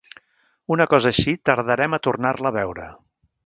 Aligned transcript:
Una 0.75 0.87
cosa 0.93 1.11
així, 1.11 1.35
tardarem 1.51 1.99
a 1.99 2.03
tornar-la 2.09 2.53
a 2.55 2.57
veure. 2.61 2.89